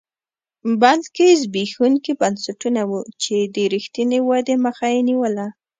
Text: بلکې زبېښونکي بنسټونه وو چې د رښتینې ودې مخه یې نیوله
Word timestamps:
بلکې 0.81 1.25
زبېښونکي 1.41 2.11
بنسټونه 2.21 2.81
وو 2.89 3.01
چې 3.21 3.35
د 3.55 3.57
رښتینې 3.73 4.19
ودې 4.27 4.55
مخه 4.65 4.85
یې 4.95 5.01
نیوله 5.09 5.47